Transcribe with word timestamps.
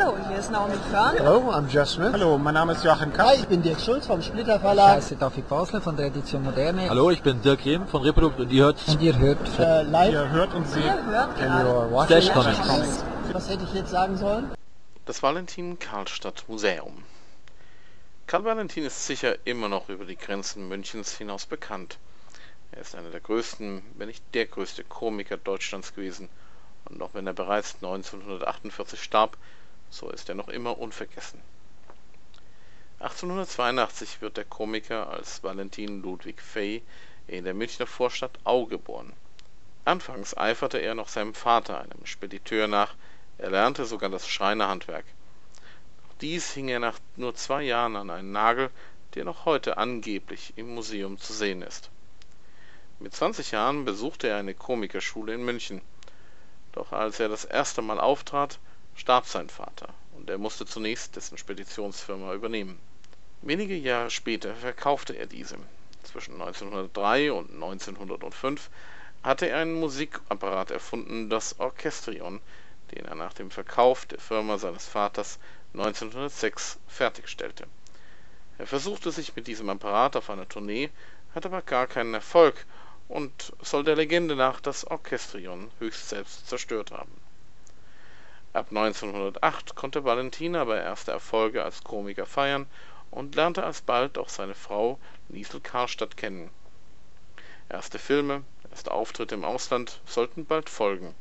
Hallo, 0.00 0.16
hier 0.28 0.38
ist 0.38 0.50
Naomi 0.50 0.74
Körn. 0.90 1.16
Hello, 1.16 1.50
I'm 1.52 1.68
Jeff 1.68 1.88
Smith. 1.88 2.12
Hallo, 2.12 2.38
mein 2.38 2.54
Name 2.54 2.72
ist 2.72 2.82
Joachim 2.84 3.12
Kapp. 3.12 3.26
Hi, 3.28 3.34
ich 3.36 3.46
bin 3.48 3.60
Dirk 3.62 3.80
Schulz 3.80 4.06
vom 4.06 4.22
Splitter 4.22 4.54
Ich 4.56 4.60
Verlag. 4.62 4.96
heiße 4.96 5.16
David 5.16 5.48
Basler 5.48 5.80
von 5.82 5.96
der 5.96 6.06
Edition 6.06 6.42
Moderne. 6.42 6.88
Hallo, 6.88 7.10
ich 7.10 7.22
bin 7.22 7.42
Dirk 7.42 7.64
Rehm 7.66 7.86
von 7.86 8.02
Reprodukt 8.02 8.40
und 8.40 8.50
ihr 8.50 8.64
hört 8.64 8.78
Und 8.88 9.02
ihr 9.02 9.18
hört 9.18 9.58
Äh, 9.58 9.82
live. 9.82 10.12
Ihr 10.12 10.30
hört 10.30 10.54
und 10.54 10.66
seht 10.68 10.84
Ihr 10.84 11.04
hört 11.04 11.28
And 11.28 11.38
gerade 11.38 12.32
Comics. 12.32 12.58
Comics. 12.66 13.04
Was 13.32 13.48
hätte 13.50 13.64
ich 13.64 13.74
jetzt 13.74 13.90
sagen 13.90 14.16
sollen? 14.16 14.50
Das 15.04 15.22
Valentin 15.22 15.78
Karlstadt 15.78 16.44
Museum. 16.48 17.02
Karl 18.26 18.44
Valentin 18.44 18.84
ist 18.84 19.06
sicher 19.06 19.34
immer 19.44 19.68
noch 19.68 19.88
über 19.90 20.04
die 20.06 20.16
Grenzen 20.16 20.68
Münchens 20.68 21.12
hinaus 21.12 21.44
bekannt. 21.46 21.98
Er 22.72 22.80
ist 22.80 22.94
einer 22.94 23.10
der 23.10 23.20
größten, 23.20 23.82
wenn 23.98 24.08
nicht 24.08 24.22
der 24.34 24.46
größte 24.46 24.82
Komiker 24.84 25.36
Deutschlands 25.36 25.94
gewesen. 25.94 26.28
Und 26.86 27.02
auch 27.02 27.10
wenn 27.12 27.26
er 27.26 27.34
bereits 27.34 27.74
1948 27.82 29.02
starb, 29.02 29.36
so 29.90 30.08
ist 30.10 30.28
er 30.28 30.34
noch 30.34 30.48
immer 30.48 30.78
unvergessen. 30.78 31.40
1882 33.00 34.20
wird 34.20 34.36
der 34.36 34.44
Komiker 34.44 35.08
als 35.08 35.42
Valentin 35.42 36.02
Ludwig 36.02 36.40
Fay 36.40 36.82
in 37.26 37.44
der 37.44 37.54
Münchner 37.54 37.86
Vorstadt 37.86 38.38
Au 38.44 38.66
geboren. 38.66 39.12
Anfangs 39.84 40.36
eiferte 40.36 40.78
er 40.78 40.94
noch 40.94 41.08
seinem 41.08 41.34
Vater, 41.34 41.80
einem 41.80 42.04
Spediteur, 42.04 42.68
nach, 42.68 42.94
er 43.38 43.50
lernte 43.50 43.86
sogar 43.86 44.10
das 44.10 44.28
Schreinerhandwerk. 44.28 45.06
Doch 46.02 46.14
dies 46.20 46.52
hing 46.52 46.68
er 46.68 46.80
nach 46.80 46.98
nur 47.16 47.34
zwei 47.34 47.62
Jahren 47.62 47.96
an 47.96 48.10
einen 48.10 48.32
Nagel, 48.32 48.70
der 49.14 49.24
noch 49.24 49.46
heute 49.46 49.78
angeblich 49.78 50.52
im 50.56 50.74
Museum 50.74 51.18
zu 51.18 51.32
sehen 51.32 51.62
ist. 51.62 51.90
Mit 52.98 53.14
20 53.14 53.52
Jahren 53.52 53.86
besuchte 53.86 54.28
er 54.28 54.36
eine 54.36 54.52
Komikerschule 54.52 55.32
in 55.32 55.42
München. 55.42 55.80
Doch 56.72 56.92
als 56.92 57.18
er 57.18 57.30
das 57.30 57.46
erste 57.46 57.80
Mal 57.80 57.98
auftrat, 57.98 58.58
starb 58.94 59.26
sein 59.26 59.48
Vater 59.48 59.88
und 60.16 60.28
er 60.28 60.38
musste 60.38 60.66
zunächst 60.66 61.16
dessen 61.16 61.38
Speditionsfirma 61.38 62.34
übernehmen. 62.34 62.78
Wenige 63.42 63.74
Jahre 63.76 64.10
später 64.10 64.54
verkaufte 64.54 65.14
er 65.14 65.26
diese. 65.26 65.56
Zwischen 66.02 66.34
1903 66.34 67.32
und 67.32 67.54
1905 67.54 68.68
hatte 69.22 69.48
er 69.48 69.58
einen 69.58 69.80
Musikapparat 69.80 70.70
erfunden, 70.70 71.30
das 71.30 71.58
Orchestrion, 71.58 72.40
den 72.94 73.04
er 73.04 73.14
nach 73.14 73.32
dem 73.32 73.50
Verkauf 73.50 74.06
der 74.06 74.18
Firma 74.18 74.58
seines 74.58 74.86
Vaters 74.86 75.38
1906 75.72 76.78
fertigstellte. 76.88 77.66
Er 78.58 78.66
versuchte 78.66 79.10
sich 79.10 79.36
mit 79.36 79.46
diesem 79.46 79.70
Apparat 79.70 80.16
auf 80.16 80.28
einer 80.28 80.48
Tournee, 80.48 80.90
hatte 81.34 81.48
aber 81.48 81.62
gar 81.62 81.86
keinen 81.86 82.12
Erfolg 82.12 82.66
und 83.08 83.52
soll 83.62 83.84
der 83.84 83.96
Legende 83.96 84.36
nach 84.36 84.60
das 84.60 84.84
Orchestrion 84.84 85.70
höchst 85.78 86.08
selbst 86.10 86.46
zerstört 86.48 86.90
haben. 86.90 87.12
Ab 88.52 88.66
1908 88.70 89.76
konnte 89.76 90.02
Valentin 90.02 90.56
aber 90.56 90.82
erste 90.82 91.12
Erfolge 91.12 91.62
als 91.62 91.84
Komiker 91.84 92.26
feiern 92.26 92.66
und 93.12 93.36
lernte 93.36 93.62
alsbald 93.62 94.18
auch 94.18 94.28
seine 94.28 94.56
Frau 94.56 94.98
Liesel 95.28 95.60
Karlstadt 95.60 96.16
kennen. 96.16 96.50
Erste 97.68 98.00
Filme, 98.00 98.42
erste 98.68 98.90
Auftritte 98.90 99.36
im 99.36 99.44
Ausland 99.44 100.00
sollten 100.04 100.46
bald 100.46 100.68
folgen. 100.68 101.14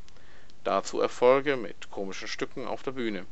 Dazu 0.63 0.99
Erfolge 1.01 1.55
mit 1.55 1.91
komischen 1.91 2.27
Stücken 2.27 2.65
auf 2.65 2.81
der 2.81 2.93
Bühne. 2.93 3.27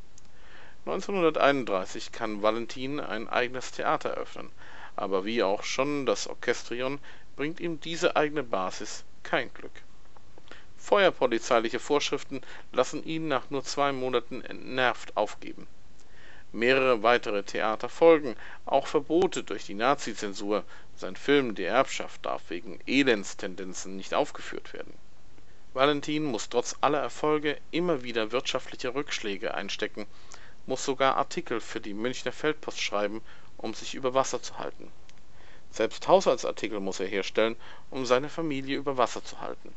1931 0.86 2.12
kann 2.12 2.44
Valentin 2.44 3.00
ein 3.00 3.28
eigenes 3.28 3.72
Theater 3.72 4.12
eröffnen, 4.12 4.52
aber 4.96 5.26
wie 5.26 5.42
auch 5.42 5.64
schon 5.64 6.06
das 6.06 6.28
Orchestrion 6.28 7.00
bringt 7.36 7.60
ihm 7.60 7.80
diese 7.80 8.16
eigene 8.16 8.44
Basis 8.44 9.04
kein 9.24 9.52
Glück. 9.56 9.87
Feuerpolizeiliche 10.78 11.80
Vorschriften 11.80 12.42
lassen 12.72 13.04
ihn 13.04 13.28
nach 13.28 13.50
nur 13.50 13.64
zwei 13.64 13.92
Monaten 13.92 14.42
entnervt 14.42 15.18
aufgeben. 15.18 15.68
Mehrere 16.54 17.04
weitere 17.04 17.44
Theater 17.44 17.90
folgen, 17.90 18.36
auch 18.66 18.88
Verbote 18.88 19.44
durch 19.44 19.66
die 19.66 19.74
Nazizensur, 19.74 20.64
sein 20.96 21.16
Film 21.16 21.56
Die 21.56 21.66
Erbschaft 21.66 22.26
darf 22.26 22.44
wegen 22.50 22.80
Elendstendenzen 22.88 23.98
nicht 23.98 24.14
aufgeführt 24.14 24.72
werden. 24.74 24.94
Valentin 25.74 26.24
muss 26.24 26.50
trotz 26.50 26.76
aller 26.80 27.02
Erfolge 27.02 27.58
immer 27.72 28.02
wieder 28.04 28.32
wirtschaftliche 28.32 28.96
Rückschläge 28.96 29.54
einstecken, 29.54 30.08
muss 30.66 30.86
sogar 30.86 31.18
Artikel 31.18 31.60
für 31.60 31.82
die 31.82 31.94
Münchner 31.94 32.32
Feldpost 32.32 32.80
schreiben, 32.82 33.22
um 33.58 33.74
sich 33.74 33.94
über 33.94 34.14
Wasser 34.14 34.42
zu 34.42 34.58
halten. 34.58 34.92
Selbst 35.70 36.08
Haushaltsartikel 36.08 36.80
muss 36.80 37.00
er 37.00 37.08
herstellen, 37.08 37.56
um 37.90 38.06
seine 38.06 38.30
Familie 38.30 38.78
über 38.78 38.98
Wasser 38.98 39.24
zu 39.24 39.42
halten. 39.42 39.74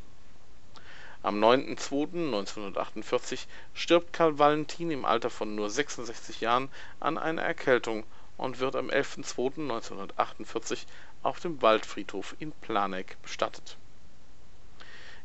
Am 1.23 1.39
9.2.1948 1.43 3.41
stirbt 3.75 4.11
Karl 4.11 4.39
Valentin 4.39 4.89
im 4.89 5.05
Alter 5.05 5.29
von 5.29 5.53
nur 5.53 5.69
66 5.69 6.41
Jahren 6.41 6.67
an 6.99 7.19
einer 7.19 7.43
Erkältung 7.43 8.05
und 8.37 8.59
wird 8.59 8.75
am 8.75 8.89
11.2.1948 8.89 10.87
auf 11.21 11.39
dem 11.39 11.61
Waldfriedhof 11.61 12.35
in 12.39 12.51
Planegg 12.51 13.17
bestattet. 13.21 13.77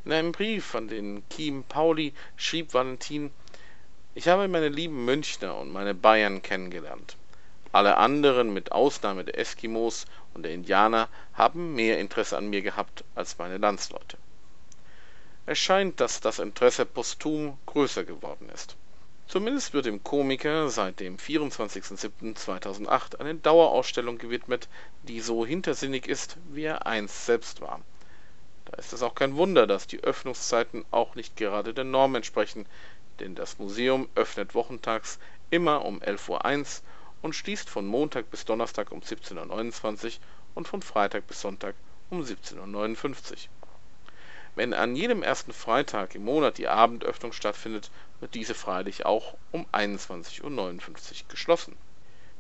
In 0.04 0.12
einem 0.12 0.32
Brief 0.32 0.74
an 0.74 0.88
den 0.88 1.26
Kiem 1.30 1.64
Pauli 1.64 2.12
schrieb 2.36 2.74
Valentin 2.74 3.30
Ich 4.14 4.28
habe 4.28 4.48
meine 4.48 4.68
lieben 4.68 5.06
Münchner 5.06 5.56
und 5.56 5.72
meine 5.72 5.94
Bayern 5.94 6.42
kennengelernt. 6.42 7.16
Alle 7.72 7.96
anderen, 7.96 8.52
mit 8.52 8.70
Ausnahme 8.70 9.24
der 9.24 9.38
Eskimos 9.38 10.04
und 10.34 10.42
der 10.42 10.52
Indianer, 10.52 11.08
haben 11.32 11.74
mehr 11.74 11.98
Interesse 11.98 12.36
an 12.36 12.48
mir 12.48 12.60
gehabt 12.60 13.02
als 13.14 13.38
meine 13.38 13.56
Landsleute. 13.56 14.18
Es 15.48 15.60
scheint, 15.60 16.00
dass 16.00 16.20
das 16.20 16.40
Interesse 16.40 16.84
posthum 16.84 17.56
größer 17.66 18.02
geworden 18.02 18.48
ist. 18.52 18.74
Zumindest 19.28 19.74
wird 19.74 19.86
dem 19.86 20.02
Komiker 20.02 20.70
seit 20.70 20.98
dem 20.98 21.18
24.07.2008 21.18 23.20
eine 23.20 23.36
Dauerausstellung 23.36 24.18
gewidmet, 24.18 24.68
die 25.04 25.20
so 25.20 25.46
hintersinnig 25.46 26.08
ist, 26.08 26.36
wie 26.50 26.64
er 26.64 26.86
einst 26.86 27.26
selbst 27.26 27.60
war. 27.60 27.80
Da 28.64 28.76
ist 28.76 28.92
es 28.92 29.04
auch 29.04 29.14
kein 29.14 29.36
Wunder, 29.36 29.68
dass 29.68 29.86
die 29.86 30.02
Öffnungszeiten 30.02 30.84
auch 30.90 31.14
nicht 31.14 31.36
gerade 31.36 31.72
der 31.72 31.84
Norm 31.84 32.16
entsprechen, 32.16 32.66
denn 33.20 33.36
das 33.36 33.60
Museum 33.60 34.08
öffnet 34.16 34.56
wochentags 34.56 35.20
immer 35.50 35.84
um 35.84 36.00
11.01 36.00 36.58
Uhr 36.58 36.66
und 37.22 37.34
schließt 37.34 37.70
von 37.70 37.86
Montag 37.86 38.30
bis 38.30 38.46
Donnerstag 38.46 38.90
um 38.90 38.98
17.29 38.98 40.06
Uhr 40.06 40.12
und 40.56 40.66
von 40.66 40.82
Freitag 40.82 41.28
bis 41.28 41.40
Sonntag 41.40 41.76
um 42.10 42.22
17.59 42.22 43.32
Uhr. 43.32 43.38
Wenn 44.56 44.72
an 44.72 44.96
jedem 44.96 45.22
ersten 45.22 45.52
Freitag 45.52 46.14
im 46.14 46.24
Monat 46.24 46.56
die 46.56 46.66
Abendöffnung 46.66 47.32
stattfindet, 47.32 47.90
wird 48.20 48.34
diese 48.34 48.54
freilich 48.54 49.04
auch 49.04 49.36
um 49.52 49.66
21.59 49.66 50.42
Uhr 50.42 51.28
geschlossen. 51.28 51.76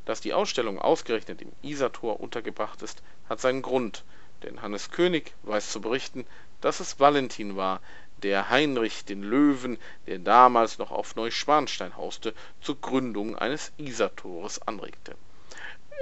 Dass 0.06 0.22
die 0.22 0.32
Ausstellung 0.32 0.78
ausgerechnet 0.78 1.42
im 1.42 1.52
Isartor 1.60 2.18
untergebracht 2.18 2.80
ist, 2.80 3.02
hat 3.28 3.42
seinen 3.42 3.60
Grund, 3.60 4.02
denn 4.42 4.62
Hannes 4.62 4.90
König 4.90 5.34
weiß 5.42 5.70
zu 5.70 5.82
berichten, 5.82 6.26
dass 6.62 6.80
es 6.80 6.98
Valentin 6.98 7.54
war, 7.54 7.82
der 8.22 8.48
Heinrich 8.48 9.04
den 9.04 9.22
Löwen, 9.22 9.76
der 10.06 10.18
damals 10.18 10.78
noch 10.78 10.92
auf 10.92 11.16
Neuschwanstein 11.16 11.98
hauste, 11.98 12.32
zur 12.62 12.80
Gründung 12.80 13.36
eines 13.36 13.72
Isartores 13.76 14.62
anregte. 14.62 15.16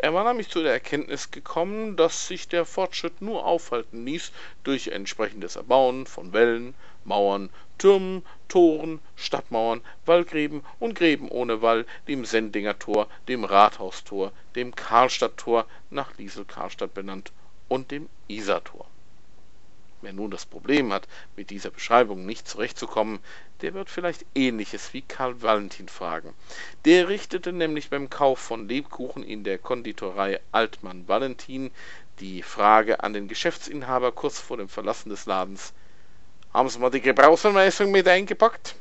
Er 0.03 0.13
war 0.13 0.25
nämlich 0.25 0.51
zu 0.51 0.63
der 0.63 0.73
Erkenntnis 0.73 1.31
gekommen, 1.31 1.97
dass 1.97 2.27
sich 2.27 2.47
der 2.47 2.67
Fortschritt 2.67 3.23
nur 3.23 3.47
aufhalten 3.47 4.05
ließ 4.05 4.33
durch 4.63 4.89
entsprechendes 4.89 5.57
Erbauen 5.57 6.07
von 6.07 6.33
Wällen, 6.33 6.75
Mauern, 7.05 7.49
Türmen, 7.79 8.23
Toren, 8.49 9.01
Stadtmauern, 9.17 9.81
Wallgräben 10.05 10.63
und 10.79 10.95
Gräben 10.95 11.29
ohne 11.31 11.63
Wall, 11.63 11.87
dem 12.07 12.25
Sendinger 12.25 12.79
Tor, 12.79 13.09
dem 13.29 13.45
Rathaustor, 13.45 14.33
dem 14.55 14.75
Karlstadttor, 14.75 15.67
nach 15.91 16.17
Liesel 16.19 16.45
Karlstadt 16.45 16.93
benannt, 16.93 17.33
und 17.69 17.91
dem 17.91 18.09
Isartor. 18.29 18.87
Wer 20.05 20.13
nun 20.13 20.31
das 20.31 20.45
Problem 20.45 20.93
hat, 20.93 21.09
mit 21.35 21.49
dieser 21.49 21.71
Beschreibung 21.71 22.27
nicht 22.27 22.47
zurechtzukommen, 22.47 23.21
der 23.63 23.73
wird 23.73 23.89
vielleicht 23.89 24.27
ähnliches 24.35 24.93
wie 24.93 25.01
Karl 25.01 25.41
Valentin 25.41 25.89
fragen. 25.89 26.35
Der 26.85 27.09
richtete 27.09 27.55
nämlich 27.55 27.89
beim 27.89 28.11
Kauf 28.11 28.39
von 28.39 28.69
Lebkuchen 28.69 29.23
in 29.23 29.45
der 29.45 29.57
Konditorei 29.57 30.41
Altmann 30.53 31.09
Valentin 31.09 31.71
die 32.21 32.43
Frage 32.43 33.03
an 33.03 33.15
den 33.15 33.29
Geschäftsinhaber 33.29 34.13
kurz 34.13 34.39
vor 34.39 34.59
dem 34.59 34.69
Verlassen 34.69 35.09
des 35.09 35.25
Ladens 35.25 35.73
Haben 36.53 36.69
Sie 36.69 36.79
mal 36.79 36.91
die 36.91 37.01
Gebrauchsanweisung 37.01 37.91
mit 37.91 38.07
eingepackt? 38.07 38.77